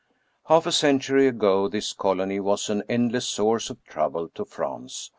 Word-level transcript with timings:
Half 0.47 0.65
a 0.65 0.71
century 0.71 1.27
ago 1.27 1.67
this 1.67 1.93
colony 1.93 2.39
was 2.39 2.71
an 2.71 2.81
endless 2.89 3.27
source 3.27 3.69
of 3.69 3.83
trouble 3.83 4.29
to 4.29 4.45
France. 4.45 5.09